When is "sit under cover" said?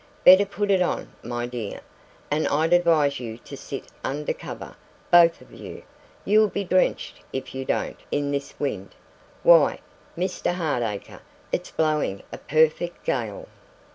3.55-4.75